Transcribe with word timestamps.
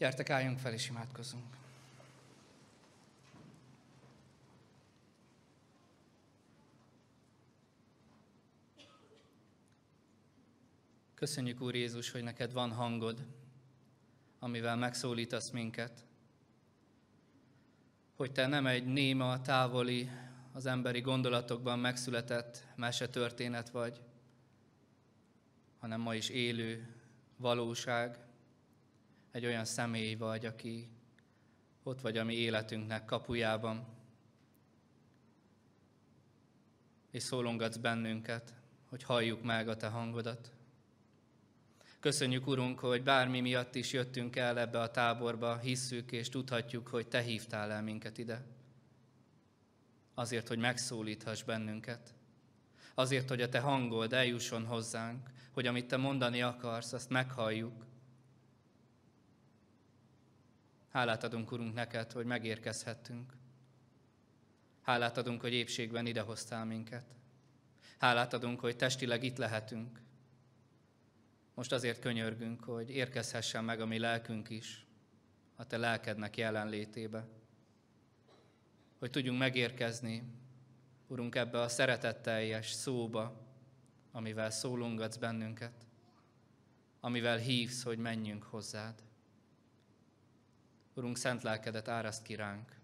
Gyertek, 0.00 0.30
álljunk 0.30 0.58
fel 0.58 0.72
és 0.72 0.88
imádkozzunk. 0.88 1.44
Köszönjük, 11.14 11.60
Úr 11.60 11.74
Jézus, 11.74 12.10
hogy 12.10 12.22
neked 12.22 12.52
van 12.52 12.72
hangod, 12.72 13.26
amivel 14.38 14.76
megszólítasz 14.76 15.50
minket. 15.50 16.04
Hogy 18.16 18.32
te 18.32 18.46
nem 18.46 18.66
egy 18.66 18.86
néma, 18.86 19.40
távoli, 19.40 20.10
az 20.52 20.66
emberi 20.66 21.00
gondolatokban 21.00 21.78
megszületett 21.78 22.64
mesetörténet 22.76 23.70
vagy, 23.70 24.00
hanem 25.78 26.00
ma 26.00 26.14
is 26.14 26.28
élő 26.28 26.94
valóság, 27.36 28.28
egy 29.30 29.46
olyan 29.46 29.64
személy 29.64 30.14
vagy, 30.14 30.46
aki 30.46 30.88
ott 31.82 32.00
vagy 32.00 32.16
a 32.16 32.24
mi 32.24 32.34
életünknek 32.34 33.04
kapujában, 33.04 33.86
és 37.10 37.22
szólongatsz 37.22 37.76
bennünket, 37.76 38.54
hogy 38.88 39.02
halljuk 39.02 39.42
meg 39.42 39.68
a 39.68 39.76
Te 39.76 39.88
hangodat. 39.88 40.52
Köszönjük, 42.00 42.46
Urunk, 42.46 42.78
hogy 42.78 43.02
bármi 43.02 43.40
miatt 43.40 43.74
is 43.74 43.92
jöttünk 43.92 44.36
el 44.36 44.58
ebbe 44.58 44.80
a 44.80 44.90
táborba, 44.90 45.58
hisszük 45.58 46.12
és 46.12 46.28
tudhatjuk, 46.28 46.88
hogy 46.88 47.08
Te 47.08 47.20
hívtál 47.20 47.70
el 47.70 47.82
minket 47.82 48.18
ide. 48.18 48.44
Azért, 50.14 50.48
hogy 50.48 50.58
megszólíthass 50.58 51.42
bennünket. 51.42 52.14
Azért, 52.94 53.28
hogy 53.28 53.42
a 53.42 53.48
Te 53.48 53.60
hangod 53.60 54.12
eljusson 54.12 54.66
hozzánk, 54.66 55.30
hogy 55.52 55.66
amit 55.66 55.88
Te 55.88 55.96
mondani 55.96 56.42
akarsz, 56.42 56.92
azt 56.92 57.10
meghalljuk. 57.10 57.86
Hálát 60.90 61.24
adunk, 61.24 61.52
Urunk, 61.52 61.74
neked, 61.74 62.12
hogy 62.12 62.24
megérkezhettünk. 62.26 63.32
Hálát 64.82 65.16
adunk, 65.16 65.40
hogy 65.40 65.52
épségben 65.52 66.06
idehoztál 66.06 66.64
minket. 66.64 67.04
Hálát 67.98 68.32
adunk, 68.32 68.60
hogy 68.60 68.76
testileg 68.76 69.22
itt 69.22 69.36
lehetünk. 69.36 70.00
Most 71.54 71.72
azért 71.72 72.00
könyörgünk, 72.00 72.64
hogy 72.64 72.90
érkezhessen 72.90 73.64
meg 73.64 73.80
a 73.80 73.86
mi 73.86 73.98
lelkünk 73.98 74.50
is 74.50 74.84
a 75.60 75.66
te 75.66 75.76
lelkednek 75.76 76.36
jelenlétébe. 76.36 77.28
Hogy 78.98 79.10
tudjunk 79.10 79.38
megérkezni, 79.38 80.22
Urunk, 81.06 81.34
ebbe 81.34 81.60
a 81.60 81.68
szeretetteljes 81.68 82.70
szóba, 82.70 83.46
amivel 84.12 84.50
szólungatsz 84.50 85.16
bennünket, 85.16 85.86
amivel 87.00 87.36
hívsz, 87.36 87.82
hogy 87.82 87.98
menjünk 87.98 88.42
hozzád. 88.42 89.02
Urunk, 91.00 91.16
szent 91.16 91.42
lelkedet 91.42 91.88
áraszt 91.88 92.22
ki 92.22 92.34
ránk, 92.34 92.76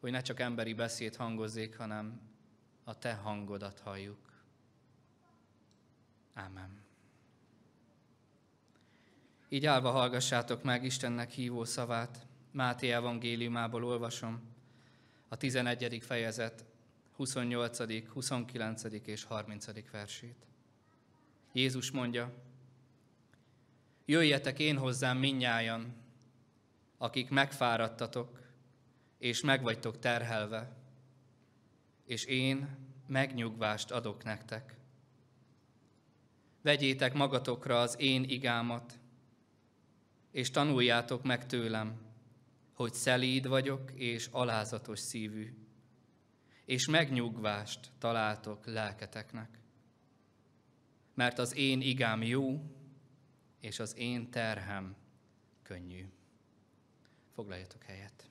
hogy 0.00 0.10
ne 0.10 0.20
csak 0.20 0.40
emberi 0.40 0.74
beszéd 0.74 1.16
hangozzék, 1.16 1.76
hanem 1.76 2.20
a 2.84 2.98
Te 2.98 3.14
hangodat 3.14 3.80
halljuk. 3.80 4.32
Ámen. 6.34 6.82
Így 9.48 9.66
állva 9.66 9.90
hallgassátok 9.90 10.62
meg 10.62 10.84
Istennek 10.84 11.30
hívó 11.30 11.64
szavát. 11.64 12.26
Máté 12.50 12.90
evangéliumából 12.90 13.84
olvasom 13.84 14.40
a 15.28 15.36
11. 15.36 16.02
fejezet 16.02 16.64
28., 17.16 18.08
29. 18.12 18.82
és 19.04 19.24
30. 19.24 19.90
versét. 19.90 20.46
Jézus 21.52 21.90
mondja, 21.90 22.32
Jöjjetek 24.04 24.58
én 24.58 24.76
hozzám 24.76 25.18
minnyájan, 25.18 26.06
akik 26.98 27.30
megfáradtatok, 27.30 28.40
és 29.18 29.40
megvagytok 29.40 29.98
terhelve, 29.98 30.76
és 32.04 32.24
én 32.24 32.76
megnyugvást 33.06 33.90
adok 33.90 34.24
nektek. 34.24 34.76
Vegyétek 36.62 37.14
magatokra 37.14 37.80
az 37.80 37.96
én 37.98 38.24
igámat, 38.24 38.98
és 40.30 40.50
tanuljátok 40.50 41.22
meg 41.22 41.46
tőlem, 41.46 42.00
hogy 42.72 42.94
szelíd 42.94 43.48
vagyok 43.48 43.90
és 43.94 44.28
alázatos 44.30 44.98
szívű, 44.98 45.54
és 46.64 46.86
megnyugvást 46.86 47.90
találtok 47.98 48.66
lelketeknek. 48.66 49.58
Mert 51.14 51.38
az 51.38 51.56
én 51.56 51.80
igám 51.80 52.22
jó, 52.22 52.62
és 53.60 53.78
az 53.78 53.96
én 53.96 54.30
terhem 54.30 54.96
könnyű. 55.62 56.17
Foglaljatok 57.38 57.82
helyet. 57.82 58.28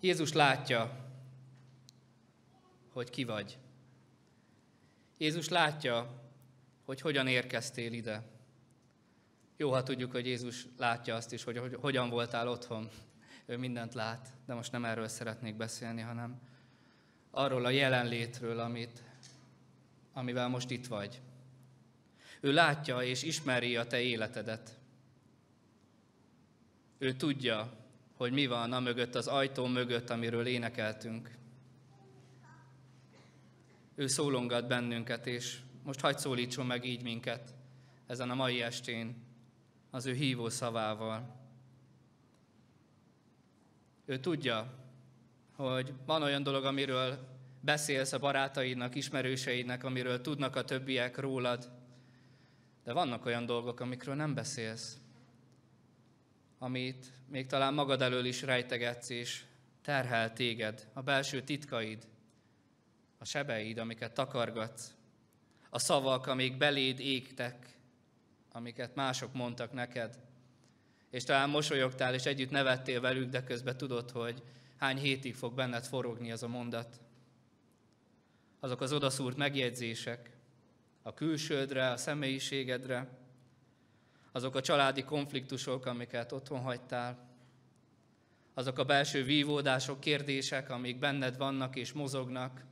Jézus 0.00 0.32
látja, 0.32 1.10
hogy 2.92 3.10
ki 3.10 3.24
vagy. 3.24 3.58
Jézus 5.18 5.48
látja, 5.48 6.22
hogy 6.84 7.00
hogyan 7.00 7.26
érkeztél 7.26 7.92
ide. 7.92 8.22
Jó, 9.56 9.70
ha 9.70 9.82
tudjuk, 9.82 10.10
hogy 10.10 10.26
Jézus 10.26 10.66
látja 10.76 11.14
azt 11.14 11.32
is, 11.32 11.44
hogy, 11.44 11.58
hogy 11.58 11.74
hogyan 11.74 12.08
voltál 12.10 12.48
otthon. 12.48 12.90
Ő 13.46 13.56
mindent 13.56 13.94
lát, 13.94 14.28
de 14.46 14.54
most 14.54 14.72
nem 14.72 14.84
erről 14.84 15.08
szeretnék 15.08 15.56
beszélni, 15.56 16.00
hanem 16.00 16.40
arról 17.30 17.64
a 17.64 17.70
jelenlétről, 17.70 18.58
amit, 18.58 19.02
amivel 20.12 20.48
most 20.48 20.70
itt 20.70 20.86
vagy. 20.86 21.20
Ő 22.40 22.52
látja 22.52 23.02
és 23.02 23.22
ismeri 23.22 23.76
a 23.76 23.86
te 23.86 24.00
életedet. 24.00 24.78
Ő 26.98 27.12
tudja, 27.12 27.72
hogy 28.16 28.32
mi 28.32 28.46
van 28.46 28.72
a 28.72 28.80
mögött, 28.80 29.14
az 29.14 29.26
ajtó 29.26 29.66
mögött, 29.66 30.10
amiről 30.10 30.46
énekeltünk. 30.46 31.30
Ő 33.94 34.06
szólongat 34.06 34.66
bennünket, 34.66 35.26
és 35.26 35.58
most 35.82 36.00
hagyd 36.00 36.18
szólítson 36.18 36.66
meg 36.66 36.84
így 36.84 37.02
minket 37.02 37.54
ezen 38.06 38.30
a 38.30 38.34
mai 38.34 38.62
estén 38.62 39.22
az 39.90 40.06
ő 40.06 40.12
hívó 40.12 40.48
szavával. 40.48 41.43
Ő 44.04 44.18
tudja, 44.18 44.74
hogy 45.56 45.92
van 46.06 46.22
olyan 46.22 46.42
dolog, 46.42 46.64
amiről 46.64 47.18
beszélsz 47.60 48.12
a 48.12 48.18
barátaidnak, 48.18 48.94
ismerőseidnek, 48.94 49.84
amiről 49.84 50.20
tudnak 50.20 50.56
a 50.56 50.64
többiek 50.64 51.18
rólad, 51.18 51.70
de 52.84 52.92
vannak 52.92 53.24
olyan 53.24 53.46
dolgok, 53.46 53.80
amikről 53.80 54.14
nem 54.14 54.34
beszélsz 54.34 54.98
amit 56.64 57.06
még 57.28 57.46
talán 57.46 57.74
magad 57.74 58.02
elől 58.02 58.24
is 58.24 58.42
rejtegetsz, 58.42 59.08
és 59.08 59.44
terhel 59.82 60.32
téged, 60.32 60.88
a 60.92 61.02
belső 61.02 61.42
titkaid, 61.42 62.06
a 63.18 63.24
sebeid, 63.24 63.78
amiket 63.78 64.14
takargatsz, 64.14 64.94
a 65.70 65.78
szavak, 65.78 66.26
amik 66.26 66.56
beléd 66.56 67.00
égtek, 67.00 67.78
amiket 68.52 68.94
mások 68.94 69.32
mondtak 69.32 69.72
neked, 69.72 70.18
és 71.14 71.24
talán 71.24 71.50
mosolyogtál, 71.50 72.14
és 72.14 72.26
együtt 72.26 72.50
nevettél 72.50 73.00
velük, 73.00 73.30
de 73.30 73.44
közben 73.44 73.76
tudod, 73.76 74.10
hogy 74.10 74.42
hány 74.76 74.96
hétig 74.96 75.34
fog 75.34 75.54
benned 75.54 75.84
forogni 75.84 76.32
az 76.32 76.42
a 76.42 76.48
mondat. 76.48 77.00
Azok 78.60 78.80
az 78.80 78.92
odaszúrt 78.92 79.36
megjegyzések 79.36 80.30
a 81.02 81.14
külsődre, 81.14 81.90
a 81.90 81.96
személyiségedre, 81.96 83.08
azok 84.32 84.56
a 84.56 84.60
családi 84.60 85.04
konfliktusok, 85.04 85.86
amiket 85.86 86.32
otthon 86.32 86.60
hagytál, 86.60 87.28
azok 88.54 88.78
a 88.78 88.84
belső 88.84 89.24
vívódások, 89.24 90.00
kérdések, 90.00 90.70
amik 90.70 90.98
benned 90.98 91.36
vannak 91.36 91.76
és 91.76 91.92
mozognak, 91.92 92.64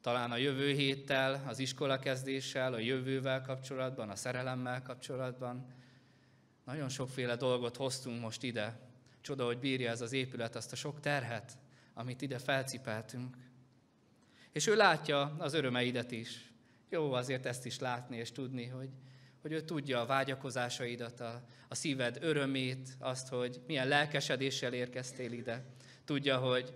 talán 0.00 0.30
a 0.30 0.36
jövő 0.36 0.72
héttel, 0.72 1.44
az 1.46 1.58
iskola 1.58 1.98
kezdéssel, 1.98 2.72
a 2.72 2.78
jövővel 2.78 3.42
kapcsolatban, 3.42 4.08
a 4.08 4.16
szerelemmel 4.16 4.82
kapcsolatban. 4.82 5.78
Nagyon 6.64 6.88
sokféle 6.88 7.36
dolgot 7.36 7.76
hoztunk 7.76 8.20
most 8.20 8.42
ide. 8.42 8.78
Csoda, 9.20 9.44
hogy 9.44 9.58
bírja 9.58 9.90
ez 9.90 10.00
az 10.00 10.12
épület 10.12 10.56
azt 10.56 10.72
a 10.72 10.76
sok 10.76 11.00
terhet, 11.00 11.58
amit 11.94 12.22
ide 12.22 12.38
felcipeltünk. 12.38 13.36
És 14.52 14.66
ő 14.66 14.76
látja 14.76 15.36
az 15.38 15.54
örömeidet 15.54 16.10
is. 16.10 16.52
Jó 16.88 17.12
azért 17.12 17.46
ezt 17.46 17.66
is 17.66 17.78
látni 17.78 18.16
és 18.16 18.32
tudni, 18.32 18.66
hogy 18.66 18.88
hogy 19.40 19.52
ő 19.52 19.60
tudja 19.60 20.00
a 20.00 20.06
vágyakozásaidat, 20.06 21.20
a, 21.20 21.42
a 21.68 21.74
szíved 21.74 22.18
örömét, 22.20 22.88
azt, 22.98 23.28
hogy 23.28 23.60
milyen 23.66 23.88
lelkesedéssel 23.88 24.72
érkeztél 24.72 25.32
ide. 25.32 25.64
Tudja, 26.04 26.38
hogy 26.38 26.74